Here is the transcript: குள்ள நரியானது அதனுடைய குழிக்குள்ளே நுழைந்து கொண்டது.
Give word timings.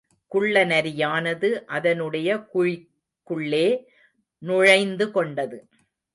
குள்ள 0.27 0.65
நரியானது 0.65 1.49
அதனுடைய 1.67 2.29
குழிக்குள்ளே 2.53 3.67
நுழைந்து 4.41 5.11
கொண்டது. 5.11 5.57